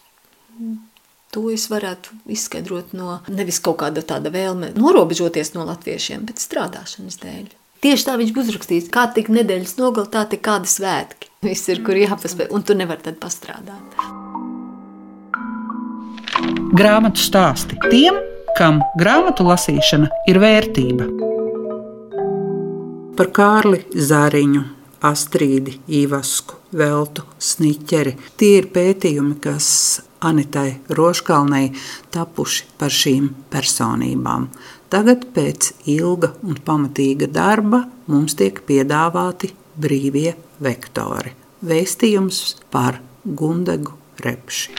To 1.34 1.48
es 1.50 1.64
varētu 1.66 2.14
izskaidrot 2.30 2.92
no 2.94 3.16
nevis 3.26 3.56
kaut 3.58 3.80
kāda 3.80 4.04
tāda 4.06 4.30
vēlme 4.30 4.68
norobežoties 4.78 5.50
no 5.56 5.64
latviešiem, 5.66 6.28
bet 6.28 6.38
strādāšanas 6.38 7.18
dēļ. 7.24 7.48
Tieši 7.84 8.06
tā 8.06 8.14
viņš 8.16 8.30
būs 8.32 8.46
uzrakstījis, 8.48 8.86
kā 8.88 9.02
tik 9.12 9.26
nedēļas 9.28 9.74
nogalē, 9.76 10.08
tā 10.08 10.22
tik 10.30 10.40
kāda 10.46 10.70
svētki. 10.70 11.28
Viss 11.44 11.68
ir, 11.68 11.82
kur 11.84 11.98
jāpaspēj, 12.00 12.48
un 12.56 12.62
tu 12.64 12.72
nevari 12.78 13.04
tad 13.04 13.18
pastrādāt. 13.20 13.98
Grāmatu 16.72 17.20
stāsti 17.20 17.76
tiem, 17.92 18.16
kam 18.56 18.80
grāmatu 18.96 19.44
lasīšana 19.44 20.08
ir 20.32 20.40
vērtība. 20.40 21.10
Par 23.20 23.30
Kārli 23.36 23.82
Zāriņu, 23.92 24.64
Astrīdi, 25.04 25.76
Īvasku, 26.00 26.56
Veltu, 26.80 27.26
Sniķeri. 27.36 28.16
Tie 28.40 28.54
ir 28.62 28.70
pētījumi, 28.72 29.36
kas 29.44 29.68
Anitai 30.24 30.80
Roškalnei 30.96 31.68
tapuši 32.16 32.64
par 32.80 32.94
šīm 32.96 33.28
personībām. 33.52 34.48
Tagad 34.94 35.24
pēc 35.34 35.72
ilga 35.90 36.28
un 36.46 36.54
pamatīga 36.62 37.26
darba 37.26 37.82
mums 38.06 38.38
tiek 38.38 38.62
piedāvāti 38.62 39.50
brīvie 39.74 40.38
vektori. 40.62 41.34
Vēstījums 41.66 42.62
par 42.70 43.02
Gundegu 43.26 43.90
repši. 44.22 44.70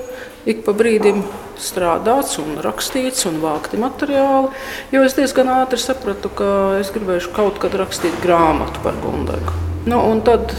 ik 0.47 0.63
pa 0.65 0.73
brīdim 0.77 1.21
strādāts, 1.59 2.37
un 2.41 2.59
rakstīts, 2.63 3.25
un 3.29 3.41
vākti 3.43 3.79
materiāli. 3.81 4.53
Jo 4.93 5.03
es 5.05 5.17
diezgan 5.17 5.51
ātri 5.59 5.79
sapratu, 5.81 6.31
ka 6.33 6.49
es 6.79 6.91
gribēšu 6.95 7.33
kaut 7.35 7.59
kad 7.63 7.75
rakstīt 7.77 8.15
grāmatu 8.23 8.83
par 8.85 8.97
Gundagu. 9.03 9.55
Nu, 9.87 10.01
tad 10.25 10.53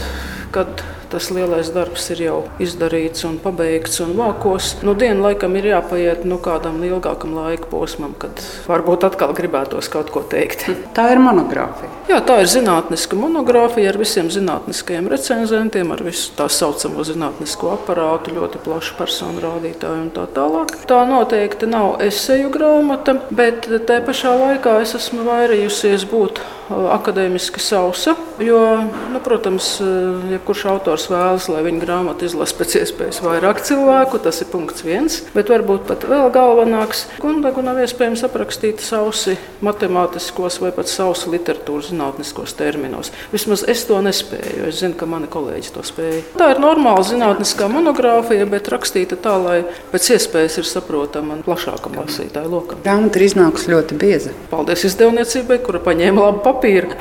kad 0.53 0.83
tas 1.11 1.29
lielais 1.33 1.71
darbs 1.73 2.09
ir 2.13 2.23
jau 2.23 2.37
izdarīts 2.61 3.25
un 3.27 3.37
pabeigts 3.41 3.99
un 4.03 4.13
vākos. 4.17 4.75
Nu, 4.85 4.93
diena 4.97 5.29
laikam 5.29 5.55
ir 5.59 5.69
jāpaiet 5.71 6.25
nu, 6.29 6.37
kādam 6.43 6.79
ilgākam 6.85 7.33
laika 7.37 7.69
posmam, 7.71 8.13
kad 8.19 8.41
varbūt 8.69 9.07
atkal 9.09 9.33
gribētos 9.37 9.89
kaut 9.91 10.11
ko 10.13 10.23
teikt. 10.29 10.67
Tā 10.97 11.09
ir 11.13 11.21
monogrāfija. 11.23 11.89
Jā, 12.09 12.19
tā 12.25 12.39
ir 12.41 12.49
zinātniska 12.49 13.17
monogrāfija 13.19 13.91
ar 13.91 13.99
visiem 14.01 14.31
zinātniskajiem 14.33 15.09
recenzentiem, 15.11 15.91
ar 15.93 16.01
visu 16.01 16.31
tā 16.37 16.47
saucamo 16.49 17.05
zinātnisko 17.05 17.75
aparātu, 17.75 18.33
ļoti 18.37 18.61
plašu 18.65 18.95
personu 18.97 19.43
rādītāju 19.43 20.05
un 20.07 20.13
tā 20.15 20.25
tālāk. 20.33 20.73
Tā 20.89 21.03
noteikti 21.09 21.69
nav 21.69 21.99
eseju 22.05 22.49
grāmata, 22.53 23.19
bet 23.29 23.69
te 23.85 23.99
pašā 24.05 24.33
laikā 24.41 24.79
es 24.81 24.95
esmu 24.97 25.27
vairījusies 25.29 26.09
būt 26.09 26.41
akadēmiski 26.69 27.61
sausa. 27.61 28.15
Jo, 28.39 28.59
nu, 29.11 29.19
protams, 29.23 29.67
jebkurš 30.31 30.65
autors 30.71 31.07
vēlas, 31.11 31.49
lai 31.51 31.63
viņa 31.65 31.81
grāmatu 31.83 32.27
izlasa 32.27 32.55
pēc 32.59 32.75
iespējas 32.79 33.19
vairāk 33.25 33.59
cilvēku. 33.67 34.21
Tas 34.23 34.39
ir 34.43 34.49
punkts 34.51 34.85
viens. 34.85 35.19
Bet 35.35 35.51
varbūt 35.51 35.87
pat 35.89 36.05
vēl 36.07 36.29
galvenāks. 36.33 37.05
Gundagu 37.19 37.63
nav 37.65 37.81
iespējams 37.83 38.23
aprakstīt 38.27 38.83
sausi 38.85 39.35
matemātiskos 39.65 40.59
vai 40.63 40.71
pat 40.75 40.91
sausi 40.91 41.33
literatūras 41.33 41.91
zinātniskos 41.91 42.55
terminos. 42.59 43.11
Vismaz 43.33 43.65
es 43.67 43.83
to 43.89 43.99
nespēju. 44.05 44.69
Es 44.69 44.79
zinu, 44.79 44.95
ka 44.99 45.09
mani 45.09 45.27
kolēģi 45.31 45.73
to 45.75 45.83
spēja. 45.87 46.23
Tā 46.39 46.53
ir 46.53 46.63
normāla 46.63 47.03
zinātniskā 47.07 47.67
monogrāfija, 47.71 48.47
bet 48.49 48.71
rakstīta 48.71 49.19
tā, 49.19 49.35
lai 49.41 49.59
pēc 49.91 50.13
iespējas 50.15 50.61
ir 50.61 50.69
saprotama 50.69 51.41
plašākam 51.43 51.99
lasītāju 51.99 52.53
lokam. 52.53 52.83
Grāmata 52.87 53.19
ir 53.19 53.27
iznākusi 53.27 53.75
ļoti 53.75 53.99
bieza. 53.99 54.33
Paldies 54.53 54.87
izdevniecībai, 54.87 55.59
kura 55.65 55.83
paņēma 55.83 56.29
labu 56.29 56.43
papīru 56.45 56.58
papīra. 56.59 56.91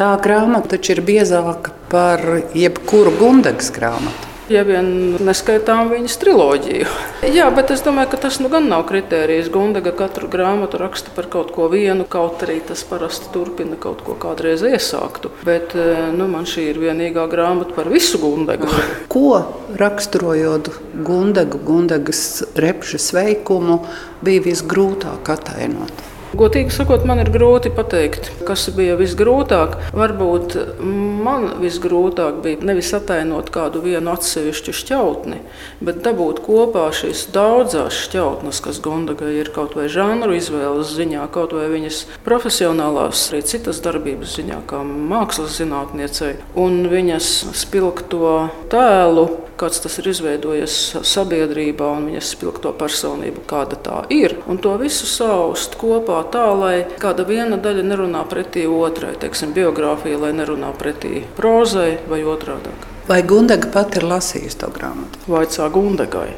Tā 0.00 0.14
grāmata 0.24 0.76
taču 0.76 0.96
ir 0.96 1.04
biezāka 1.04 1.74
par 1.92 2.22
jebkuru 2.56 3.12
Gundagas 3.20 3.68
grāmatu. 3.74 4.28
Ja 4.50 4.64
vien 4.66 5.14
neskaitām 5.22 5.92
viņas 5.92 6.16
triloģiju. 6.18 6.86
Jā, 7.30 7.44
bet 7.54 7.70
es 7.70 7.84
domāju, 7.86 8.08
ka 8.10 8.18
tas 8.24 8.40
nu 8.42 8.48
gan 8.50 8.66
nav 8.66 8.82
kritērijs. 8.88 9.46
Gundaga 9.54 9.92
katru 9.94 10.26
grāmatu 10.32 10.80
raksta 10.80 11.12
par 11.14 11.28
kaut 11.30 11.52
ko 11.54 11.68
vienu, 11.70 12.02
kaut 12.02 12.42
arī 12.42 12.56
tas 12.66 12.82
parasti 12.88 13.30
turpina 13.30 13.78
kaut 13.78 14.02
ko 14.02 14.16
kādreiz 14.18 14.64
iesāktu. 14.66 15.30
Bet 15.46 15.76
eh, 15.78 16.08
nu, 16.16 16.26
man 16.32 16.50
šī 16.50 16.66
ir 16.72 16.82
vienīgā 16.82 17.28
grāmata 17.30 17.76
par 17.78 17.92
visu 17.92 18.18
Gundagu. 18.18 18.66
Ko 19.12 19.44
raksturojot 19.78 20.72
Gundagu, 21.06 21.62
Gundagas 21.70 22.42
repšas 22.58 23.12
veikumu, 23.14 23.84
bija 24.26 24.48
visgrūtāk 24.50 25.30
atainot? 25.30 26.09
Godīgi 26.30 26.70
sakot, 26.70 27.02
man 27.08 27.18
ir 27.18 27.30
grūti 27.34 27.72
pateikt, 27.74 28.28
kas 28.46 28.68
bija 28.76 28.94
visgrūtāk. 29.00 29.76
Varbūt 29.96 30.54
man 30.80 31.48
visgrūtāk 31.58 32.38
bija 32.44 32.68
nevis 32.70 32.92
atainot 32.94 33.50
kādu 33.54 33.82
vienu 33.82 34.12
atsevišķu 34.14 34.74
šķautni, 34.80 35.40
bet 35.82 36.02
dabūt 36.06 36.42
kopā 36.46 36.86
šīs 36.94 37.26
daudzas 37.34 37.98
šķautnes, 38.06 38.62
kas 38.62 38.78
Gondagai 38.84 39.32
ir 39.40 39.50
kaut 39.54 39.74
vai 39.78 39.88
žanru 39.90 40.38
izvēles 40.38 40.94
ziņā, 40.94 41.26
kaut 41.34 41.56
vai 41.56 41.66
viņas 41.72 42.04
profesionālās, 42.26 43.26
arī 43.32 43.42
citas 43.50 43.82
darbības 43.82 44.38
ziņā, 44.38 44.62
kā 44.70 44.84
mākslas 44.86 45.58
zinātniecei, 45.58 46.36
un 46.54 46.84
viņas 46.94 47.30
spilgto 47.64 48.36
tēlu 48.70 49.28
kāds 49.60 49.82
tas 49.84 49.98
ir 50.00 50.08
izveidojies 50.10 50.76
sabiedrībā 51.04 51.88
un 51.98 52.08
viņas 52.10 52.32
spilgto 52.34 52.72
personību, 52.80 53.44
kāda 53.50 53.76
tā 53.84 53.98
ir. 54.12 54.38
Un 54.48 54.60
to 54.62 54.72
visu 54.80 55.08
saust 55.08 55.76
kopā 55.80 56.19
tā, 56.32 56.44
lai 56.58 56.74
kāda 57.00 57.26
viena 57.28 57.58
daļa 57.60 57.84
nerunā 57.86 58.24
pretī 58.30 58.66
otrai, 58.68 59.14
teiksim, 59.20 59.54
biogrāfija, 59.56 60.20
lai 60.20 60.32
nerunā 60.36 60.72
pretī 60.78 61.24
prozai 61.36 61.98
vai 62.10 62.22
otrādi. 62.24 62.72
Vai 63.10 63.22
Gundaga 63.26 63.66
pati 63.74 63.98
ir 63.98 64.04
lasījusi 64.06 64.60
to 64.60 64.68
grāmatu? 64.70 65.24
Vaicā 65.26 65.66
Gundagai. 65.74 66.28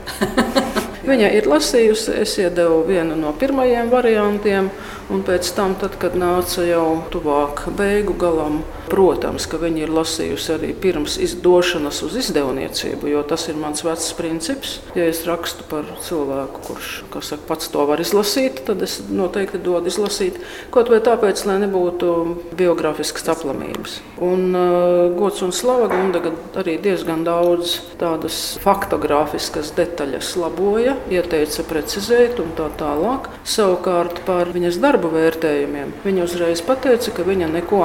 Viņa 1.08 1.32
ir 1.34 1.48
lasījusi, 1.50 2.14
es 2.22 2.36
iedevu 2.38 2.84
vienu 2.86 3.16
no 3.18 3.32
pirmajiem 3.36 3.90
variantiem, 3.90 4.70
un 5.10 5.24
pēc 5.26 5.50
tam, 5.56 5.74
tad, 5.80 5.98
kad 6.00 6.14
nāca 6.16 6.62
jau 6.64 7.02
tuvāk 7.12 7.66
beigu 7.76 8.14
galam, 8.16 8.62
protams, 8.90 9.46
ka 9.50 9.60
viņa 9.62 9.84
ir 9.84 9.92
lasījusi 9.94 10.52
arī 10.56 10.72
pirms 10.78 11.18
izdošanas 11.22 12.02
uz 12.06 12.16
izdevniecību, 12.22 13.10
jo 13.12 13.22
tas 13.28 13.46
ir 13.50 13.58
mans 13.60 13.84
vecs 13.86 14.10
princips. 14.18 14.78
Ja 14.98 15.06
es 15.10 15.22
rakstu 15.28 15.66
par 15.70 15.88
cilvēku, 16.04 16.62
kurš 16.68 16.90
saka, 17.22 17.42
pats 17.48 17.70
to 17.72 17.86
var 17.88 18.02
izlasīt, 18.02 18.64
tad 18.66 18.82
es 18.84 18.98
noteikti 19.10 19.60
dodu 19.62 19.90
izlasīt, 19.90 20.40
kaut 20.74 20.90
vai 20.92 21.00
tāpēc, 21.04 21.44
lai 21.48 21.58
nebūtu 21.64 22.12
biogrāfiskas 22.58 23.28
aplamības. 23.34 23.98
Un 24.22 24.52
uh, 24.54 25.12
gods 25.18 25.42
un 25.42 25.54
slava 25.54 25.88
Gundaga 25.92 26.34
arī 26.60 26.76
diezgan 26.82 27.24
daudz 27.26 27.78
tādas 28.00 28.58
faktogrāfiskas 28.62 29.72
detaļas 29.76 30.34
laboja 30.40 30.92
ja, 30.92 30.96
ieteica 31.20 31.64
precizēt 31.68 32.40
un 32.42 32.52
tā 32.58 32.68
tālāk. 32.80 33.28
Savukārt 33.48 34.22
par 34.26 34.50
viņas 34.54 34.80
darbu 34.82 35.10
vērtējumiem 35.12 35.96
viņa 36.04 36.26
uzreiz 36.26 36.62
pateica, 36.64 37.12
ka 37.14 37.26
viņa 37.26 37.50
neko 37.52 37.82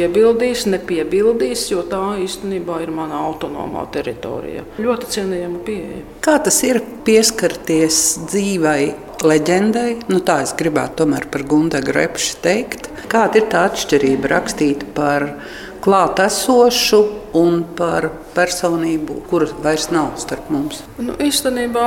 neiebildīs, 0.00 0.66
nepiebildīs, 0.70 1.66
jo 1.72 1.84
tā 1.88 2.16
īstenībā 2.24 2.80
ir 2.84 2.92
mana 2.94 3.20
autonomā 3.26 3.86
teritorija. 3.92 4.64
Ļoti 4.80 5.10
cienījama 5.14 5.62
pieeja. 5.66 6.02
Kā 6.24 6.38
tas 6.42 6.62
ir 6.66 6.80
pieskarties 7.04 8.02
dzīvai? 8.30 8.82
Leģendai, 9.20 9.98
nu 10.08 10.22
tā 10.24 10.38
es 10.46 10.54
gribētu 10.56 11.02
tomēr 11.02 11.26
par 11.28 11.42
Gundagu 11.44 11.92
Repšu 11.92 12.38
teikt. 12.40 12.86
Kāda 13.12 13.42
ir 13.42 13.50
tā 13.52 13.66
atšķirība 13.68 14.30
rakstīt 14.32 14.86
par 14.96 15.26
klātesošu 15.84 17.00
un 17.36 17.62
par 17.78 18.08
personību, 18.34 19.20
kuras 19.30 19.52
vairs 19.62 19.88
nav 19.94 20.14
starp 20.22 20.50
mums. 20.52 20.82
Nu, 21.02 21.14
īstenībā 21.22 21.86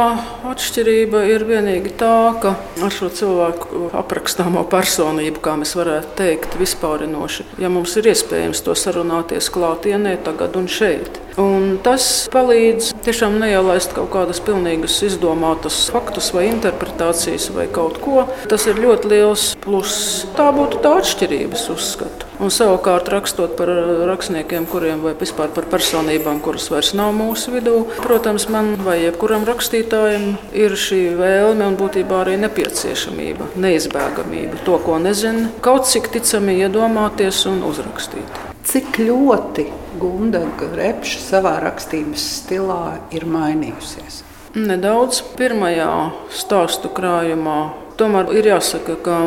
atšķirība 0.51 1.23
ir 1.31 1.45
vienīgi 1.47 1.93
tā, 1.99 2.15
ka 2.43 2.55
ar 2.83 2.93
šo 2.93 3.09
cilvēku 3.13 3.89
aprakstāmo 3.95 4.63
personību, 4.71 5.43
kā 5.43 5.55
mēs 5.59 5.75
varētu 5.79 6.15
teikt, 6.19 6.57
vispārinoši, 6.59 7.47
ja 7.63 7.71
mums 7.73 7.95
ir 7.99 8.11
iespējams 8.13 8.63
to 8.65 8.75
sarunāties 8.77 9.51
klātienē, 9.53 10.17
tagad 10.25 10.57
un 10.59 10.69
šeit. 10.71 11.19
Un 11.39 11.79
tas 11.81 12.27
palīdz 12.33 12.91
tiešām 13.05 13.39
neielaist 13.41 13.95
kaut 13.95 14.11
kādas 14.13 14.41
pilnīgas 14.45 14.99
izdomātas 15.07 15.79
faktus 15.93 16.29
vai 16.35 16.45
interpretācijas 16.51 17.49
vai 17.55 17.65
kaut 17.73 17.97
ko. 18.03 18.27
Tas 18.49 18.67
ir 18.69 18.77
ļoti 18.83 19.09
liels 19.15 19.47
pluss. 19.63 20.27
Tā 20.37 20.51
būtu 20.53 20.83
tā 20.83 20.99
atšķirības 21.01 21.65
uzskatu. 21.73 22.29
Un 22.43 22.49
savukārt 22.51 23.07
rakstot 23.07 23.53
par 23.55 23.69
rakstniekiem, 24.09 24.65
kuriem 24.67 24.99
vai 25.05 25.13
vispār 25.15 25.47
par 25.55 25.63
personībām, 25.71 26.41
kuras 26.43 26.65
vairs 26.73 26.89
nav 26.97 27.13
mūsu 27.15 27.53
vidū, 27.53 27.77
protams, 28.03 28.49
man 28.51 28.73
vai 28.83 28.97
jebkuram 28.99 29.45
rakstītājam 29.47 30.25
ir 30.51 30.75
šī 30.75 30.99
vēlme 31.15 31.69
un 31.71 31.77
būtībā 31.79 32.17
arī 32.25 32.33
nepieciešamība, 32.41 33.53
neizbēgamība. 33.63 34.59
To, 34.67 34.75
ko 34.83 34.97
nezinu, 34.99 35.53
kaut 35.63 35.87
cik 35.87 36.11
ticami 36.17 36.57
iedomāties 36.65 37.45
un 37.47 37.63
uzrakstīt. 37.69 38.43
Cik 38.67 38.99
ļoti 39.07 39.69
Gundaga 40.01 40.67
repša 40.75 41.23
savā 41.23 41.55
rakstības 41.63 42.27
stilā 42.41 42.97
ir 43.15 43.23
mainījusies? 43.23 44.19
Nedaudz 44.59 45.23
pirmajā 45.39 45.93
stāstu 46.29 46.91
krājumā 46.91 47.82
Tomēr 47.93 48.31
ir 48.33 48.47
jāsaka, 48.49 48.95
ka 49.05 49.17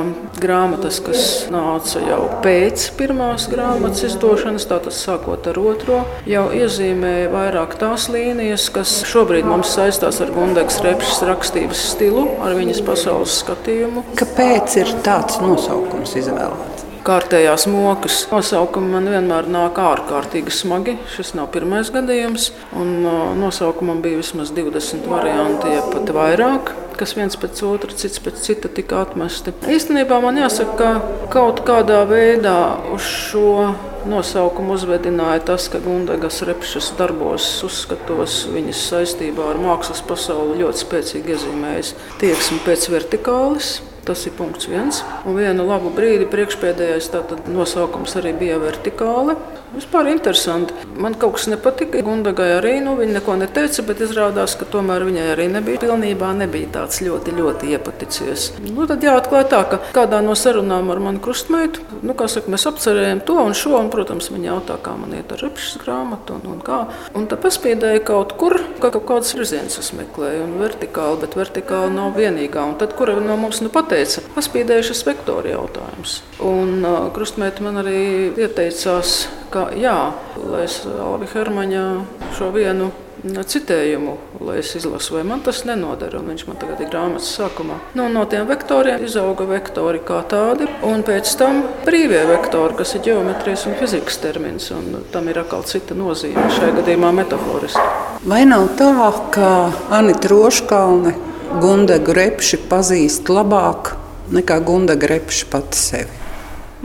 grāmatas, 0.43 0.99
kas 1.05 1.21
nāca 1.55 2.01
jau 2.03 2.23
pēc 2.43 2.89
pirmās 2.99 3.47
grāmatas 3.53 4.03
izdošanas, 4.09 4.67
tātad 4.67 4.97
sākot 4.97 5.47
ar 5.53 5.61
otro, 5.63 6.01
jau 6.27 6.49
iezīmēja 6.51 7.31
vairāk 7.31 7.79
tās 7.79 8.09
līnijas, 8.11 8.67
kas 8.75 8.99
šobrīd 9.07 9.47
mums 9.47 9.71
saistās 9.77 10.19
ar 10.25 10.35
Gundegas 10.35 10.81
repšas 10.83 11.23
rakstības 11.31 11.85
stilu, 11.93 12.27
ar 12.43 12.59
viņas 12.59 12.83
pasaules 12.87 13.39
skatījumu. 13.45 14.03
Kāpēc 14.19 14.81
ir 14.83 14.97
tāds 15.07 15.39
nosaukums 15.45 16.19
izvēlēts? 16.19 16.76
Kārtējās 17.07 17.67
mokas. 17.71 18.25
Nosaukumi 18.33 18.93
man 18.97 19.11
vienmēr 19.13 19.51
nāk 19.53 19.79
ārkārtīgi 19.83 20.55
smagi. 20.55 20.97
Šis 21.15 21.35
nav 21.39 21.53
pirmais 21.55 21.93
gadījums. 21.95 22.51
Un, 22.77 22.99
nosaukumam 23.41 24.03
bija 24.05 24.21
vismaz 24.23 24.53
20 24.57 25.07
varianti, 25.11 25.77
ja 25.77 25.87
pat 25.93 26.13
vairāk 26.17 26.75
kas 26.97 27.13
viens 27.13 27.37
pēc 27.37 27.61
otra, 27.69 27.93
cits 27.93 28.21
pēc 28.25 28.39
cita 28.41 28.71
tika 28.73 29.03
atmesti. 29.05 29.53
Īstenībā 29.69 30.17
man 30.25 30.39
jāsaka, 30.41 30.77
ka 30.79 31.27
kaut 31.33 31.61
kādā 31.69 32.03
veidā 32.09 32.57
uz 32.95 33.05
šo 33.05 33.75
nosaukumu 34.09 34.77
uzvedināja 34.77 35.43
tas, 35.51 35.67
ka 35.73 35.81
Gundagas 35.83 36.41
repšas 36.47 36.93
darbos, 36.99 37.49
uzskatos 37.67 38.45
viņas 38.53 38.85
saistībā 38.93 39.51
ar 39.53 39.61
mākslas 39.61 40.03
pasauli 40.07 40.61
ļoti 40.63 40.85
spēcīgi 40.85 41.37
iezīmējas 41.37 41.93
tieksmi 42.23 42.63
pēc 42.67 42.89
vertikālis. 42.95 43.77
Tas 44.07 44.23
ir 44.29 44.37
punkts 44.39 44.69
viens. 44.71 45.01
Un 45.27 45.35
vienu 45.35 45.65
labu 45.67 45.91
brīdi 45.91 46.29
priekšpēdējais 46.31 47.11
nosaukums 47.51 48.15
arī 48.21 48.37
bija 48.39 48.61
vertikāli. 48.63 49.35
Vispār 49.75 50.07
interesanti. 50.09 50.73
Man 50.97 51.17
kaut 51.19 51.35
kas 51.37 51.49
nepatika. 51.51 51.99
Gundagai 52.07 52.47
arī 52.61 52.77
nu, 52.85 52.95
viņa 52.97 53.17
neko 53.19 53.35
neteica, 53.41 53.83
bet 53.89 53.99
izrādās, 54.05 54.55
ka 54.57 54.69
tomēr 54.71 55.03
viņai 55.09 55.25
arī 55.33 55.49
nebija 55.51 55.81
pilnībā 55.83 56.31
nebija 56.39 56.71
tāds 56.79 57.01
ļoti, 57.03 57.35
ļoti 57.37 57.73
iepaticies. 57.75 58.47
Nu, 58.69 58.87
tad 58.89 59.03
jāatklāj 59.05 59.45
tā, 59.51 59.65
ka 59.69 59.81
kādā 59.97 60.23
no 60.25 60.37
sarunām 60.39 60.93
ar 60.95 61.03
mani 61.03 61.21
krustmeitu, 61.25 61.83
nu, 62.07 62.15
kā 62.17 62.29
saka, 62.31 62.53
mēs 62.55 62.69
apcerējām 62.71 63.25
to 63.27 63.37
un 63.43 63.57
šo, 63.59 63.75
un, 63.81 63.91
protams, 63.93 64.31
viņa 64.33 64.51
jautā, 64.53 64.79
kā 64.87 64.95
man 64.97 65.17
iet 65.19 65.35
ar 65.35 65.43
repšas 65.45 65.83
grāmatu 65.83 66.39
un, 66.39 66.47
un 66.55 66.63
kā. 66.65 66.85
Un 67.19 67.27
tad 67.29 67.43
paspīdēja 67.45 68.05
kaut 68.07 68.37
kur, 68.41 68.57
ka 68.79 68.93
kaut 68.95 69.09
kādas 69.11 69.35
virziens 69.37 69.81
es 69.83 69.93
meklēju, 69.99 70.47
un 70.47 70.57
vertikāli, 70.63 71.21
bet 71.27 71.37
vertikāli 71.37 71.93
nav 71.99 72.17
vienīgā. 72.17 72.65
Un 72.71 72.79
tad, 72.81 72.95
kura 72.97 73.19
no 73.19 73.37
mums 73.41 73.61
nu 73.65 73.73
pateica, 73.75 73.96
paspīdēja 74.35 74.91
šis 74.91 75.03
vektori 75.07 75.55
jautājums. 75.55 76.21
Un 76.45 76.85
uh, 76.85 77.09
krustmeita 77.15 77.65
man 77.65 77.81
arī 77.83 77.99
ieteicās, 78.37 79.17
ka 79.55 79.71
jā, 79.79 79.97
lai 80.45 80.67
es 80.67 80.83
Alvi 80.85 81.31
Hermaņa 81.33 81.89
šo 82.37 82.53
vienu 82.55 82.93
citējumu, 83.25 84.17
lai 84.45 84.59
es 84.61 84.75
izlasu, 84.77 85.17
vai 85.17 85.25
man 85.27 85.41
tas 85.45 85.65
nenodara. 85.67 86.21
Viņš 86.23 86.47
man 86.49 86.59
tagad 86.61 86.81
ir 86.81 86.91
grāmatas 86.93 87.33
sākumā. 87.37 87.79
Nu, 87.99 88.09
no 88.13 88.25
tiem 88.31 88.47
vektoriem 88.49 89.05
izauga 89.05 89.47
vektori 89.49 90.01
kā 90.05 90.21
tādi, 90.29 90.69
un 90.87 91.03
pēc 91.07 91.33
tam 91.41 91.63
brīvie 91.87 92.23
vektori, 92.29 92.77
kas 92.79 92.95
ir 92.97 93.05
geometrijas 93.09 93.67
un 93.71 93.79
fizikas 93.81 94.21
termins, 94.23 94.71
un 94.75 95.03
tam 95.13 95.31
ir 95.33 95.41
atkal 95.43 95.65
cita 95.67 95.97
nozīme, 95.99 96.49
šajā 96.59 96.77
gadījumā 96.81 97.13
metaforiski. 97.23 97.87
Vai 98.27 98.45
nav 98.49 98.69
tā, 98.79 98.93
ka 99.35 99.49
Anita 99.95 100.31
Roškalne 100.33 101.15
Gundagu 101.47 102.13
repši 102.17 102.59
pazīst 102.67 103.29
labāk 103.31 103.93
nekā 104.35 104.59
Gundaga 104.67 105.07
repši 105.13 105.47
pati 105.53 105.79
sevi? 105.79 106.19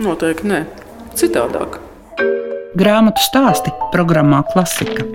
Noteikti 0.02 0.48
nē, 0.52 0.60
citādāk. 1.18 1.80
Grāmatu 2.78 3.24
stāsti 3.26 3.74
programmā 3.92 4.44
Klasika. 4.54 5.08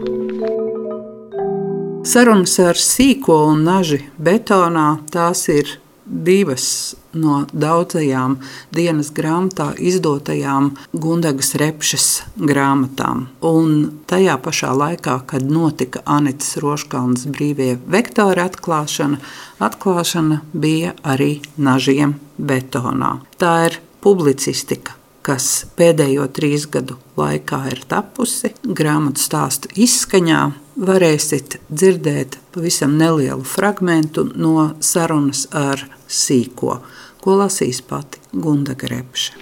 Sarunas 2.07 2.59
ar 2.63 2.79
sīko 2.79 3.39
un 3.53 3.63
naži 3.67 4.03
betonā 4.19 4.89
tās 5.15 5.47
ir 5.55 5.77
divas 6.07 6.95
no 7.13 7.45
daudzajām 7.53 8.39
dienas 8.75 9.11
grāmatā 9.15 9.73
izdotajām 9.79 10.73
Gundagas 10.93 11.55
repšas 11.61 12.09
grāmatām. 12.37 13.27
Un 13.47 14.03
tajā 14.11 14.37
pašā 14.43 14.73
laikā, 14.77 15.19
kad 15.27 15.47
notika 15.51 16.05
Anitas 16.05 16.57
Roškalnas 16.63 17.27
brīvie 17.31 17.77
vektori 17.87 18.45
atklāšana, 18.45 19.19
atklāšana 19.63 20.43
bija 20.53 20.95
arī 21.03 21.41
nažiem 21.57 22.19
betonā. 22.39 23.17
Tā 23.41 23.57
ir 23.71 23.81
publicistika 24.05 24.97
kas 25.27 25.67
pēdējo 25.75 26.29
trīs 26.31 26.69
gadu 26.71 27.01
laikā 27.19 27.65
ir 27.73 27.83
tapusi. 27.91 28.53
Grāmatu 28.63 29.23
stāstu 29.23 29.73
izskaņā 29.75 30.43
varēsiet 30.77 31.57
dzirdēt 31.71 32.39
pavisam 32.55 32.97
nelielu 33.01 33.45
fragment 33.49 34.21
no 34.37 34.71
sarunas 34.85 35.47
ar 35.57 35.83
sīko, 36.09 36.79
ko 37.25 37.37
lasīs 37.41 37.81
pati 37.81 38.21
Gunda 38.33 38.77
Grepša. 38.79 39.35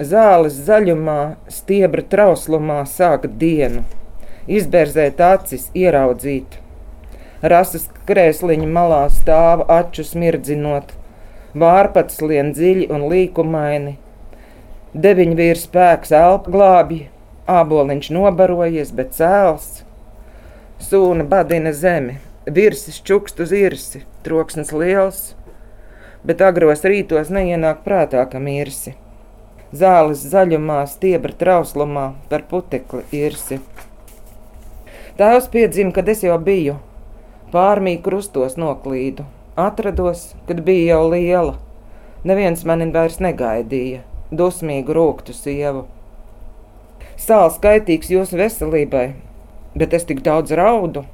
Zāles 0.00 0.56
zaļumā, 0.66 1.36
stiebra 1.52 2.02
trauslumā 2.02 2.80
sāk 2.88 3.28
dienu, 3.40 3.84
izbērzēt 4.48 5.20
acis, 5.20 5.68
ieraudzīt. 5.76 6.56
Rasas 7.42 7.88
krēsliņa 8.08 8.68
malā 8.68 9.02
stāv 9.12 9.66
aču 9.68 10.04
smirdzinot, 10.08 10.94
vārpats 11.52 12.20
lien 12.24 12.54
dziļi 12.56 12.88
un 12.92 13.10
līkumaini, 13.12 13.98
Deviņvīra 14.90 15.54
spēks 15.54 16.10
elpu 16.18 16.50
glābj, 16.50 16.96
āboliņš 17.46 18.08
nobarojies, 18.10 18.88
bet 18.90 19.12
cēls. 19.14 19.79
Sūna 20.80 21.26
badina 21.28 21.74
zemi, 21.76 22.16
virsis 22.48 23.02
čukst 23.04 23.40
uz 23.44 23.52
irsi, 23.52 24.00
troksnis 24.24 24.72
liels, 24.72 25.20
bet 26.24 26.40
agros 26.40 26.84
rītos 26.88 27.28
neienāk 27.28 27.82
prātā, 27.84 28.24
ka 28.32 28.40
mirsi. 28.40 28.94
Zāles 29.76 30.24
zaļumā, 30.32 30.80
stiebra 30.88 31.36
trauslumā 31.42 32.06
par 32.32 32.46
putekli 32.48 33.04
irsi. 33.14 33.60
Tēvs 35.20 35.50
piedzima, 35.52 35.92
kad 35.94 36.08
es 36.08 36.24
jau 36.24 36.40
biju, 36.40 36.78
pārmī 37.52 37.98
krustos 38.02 38.56
noklīdu, 38.56 39.28
atrados, 39.60 40.30
kad 40.48 40.64
bija 40.64 40.96
jau 40.96 41.10
liela. 41.12 41.58
Neviens 42.24 42.64
mani 42.64 42.88
vairs 42.94 43.20
negaidīja 43.20 44.06
dusmīgu 44.30 44.94
rūktu 44.96 45.34
sievu. 45.34 45.86
Sāls 47.20 47.58
kaitīgs 47.60 48.10
jūsu 48.12 48.38
veselībai, 48.40 49.10
bet 49.80 49.96
es 49.96 50.06
tik 50.08 50.20
daudz 50.26 50.52
raudu. 50.56 51.06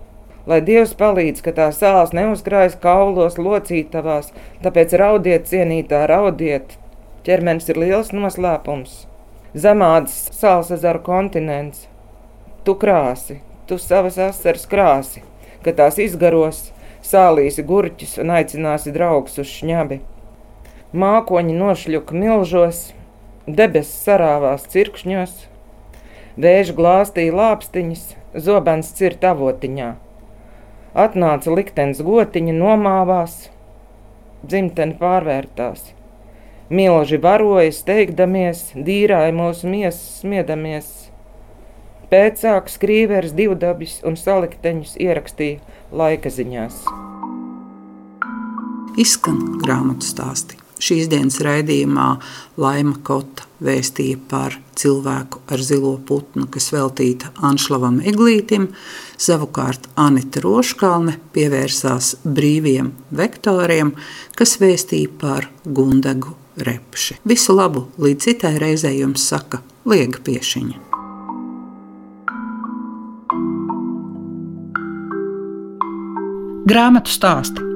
Lai 0.46 0.60
Dievs 0.62 0.92
palīdz, 0.98 1.42
ka 1.42 1.54
tā 1.54 1.66
sāls 1.74 2.12
neuzkrājas 2.14 2.76
kaulos, 2.82 3.38
locītavās, 3.38 4.30
tāpēc 4.62 4.94
raudiet, 5.00 5.48
cienītā, 5.50 6.04
raudiet. 6.10 6.76
Ķermenis 7.26 7.66
ir 7.72 7.80
liels 7.82 8.12
noslēpums. 8.14 9.06
Zemādas 9.58 10.14
sāls 10.36 10.70
ezeru 10.74 11.00
kontinents. 11.02 11.88
Tu 12.66 12.74
krāsi, 12.78 13.40
tu 13.66 13.78
savas 13.82 14.18
asaras 14.22 14.66
krāsi, 14.70 15.24
kad 15.66 15.78
tās 15.80 15.98
izgaros, 16.02 16.68
sālīsi 17.06 17.64
gurķus 17.66 18.16
un 18.22 18.30
aicināsi 18.36 18.94
draugus 18.94 19.40
uz 19.42 19.50
šņabi. 19.50 19.98
Mākoņi 20.94 21.58
nošļuka 21.58 22.14
milžos, 22.14 22.90
Debesis 23.46 24.06
sarāvās 24.06 24.66
cirkšņos, 24.70 25.34
vēža 26.38 26.74
glāstīja 26.78 27.34
lāpstiņas, 27.34 28.06
zobens 28.42 28.92
cirta 28.96 29.32
avotiņā. 29.34 29.90
Atnāca 30.96 31.52
liktenis 31.52 32.00
gotiņa, 32.04 32.54
nomāvās, 32.56 33.36
dzimteni 34.46 34.96
pārvērtās. 35.00 35.92
Milži 36.72 37.18
baroja, 37.22 37.70
steigdamies, 37.70 38.72
dīrāja 38.74 39.34
mūsu 39.36 39.70
miesas, 39.70 40.20
smiedamies. 40.22 40.90
Pēcāk 42.10 42.70
skrīveris 42.70 43.34
divdabis 43.38 44.00
un 44.06 44.18
salikteņus 44.18 44.96
ierakstīja 45.02 45.60
laika 45.94 46.30
ziņās. 46.30 46.84
Izskan 49.02 49.42
grāmatu 49.62 50.06
stāstī. 50.06 50.65
Šīs 50.76 51.08
dienas 51.08 51.38
raidījumā 51.40 52.06
Laima 52.60 52.98
Kota 53.04 53.46
vēstīja 53.64 54.18
par 54.28 54.58
cilvēku 54.76 55.40
ar 55.48 55.62
zilo 55.64 55.94
putnu, 56.04 56.44
kas 56.52 56.68
veltīta 56.74 57.32
Anšlavam 57.48 58.02
Eglītim. 58.04 58.68
Savukārt 59.16 59.88
Anita 59.96 60.42
Roškalne 60.44 61.16
pievērsās 61.32 62.18
brīviem 62.24 62.92
vektoriem, 63.16 63.94
kas 64.36 64.58
vēstīja 64.60 65.14
par 65.20 65.48
Gundegu 65.64 66.36
Repši. 66.56 67.20
Visu 67.24 67.56
labu, 67.56 67.86
līdz 68.00 68.28
citai 68.28 68.56
reizei 68.60 68.98
jums 69.00 69.24
saka 69.28 69.62
Liega 69.88 70.20
Piešiņa. 70.24 70.82
Grāmatu 76.66 77.12
stāsti 77.14 77.75